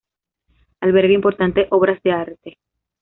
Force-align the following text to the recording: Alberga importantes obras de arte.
Alberga 0.79 1.13
importantes 1.13 1.67
obras 1.69 2.01
de 2.01 2.11
arte. 2.11 2.57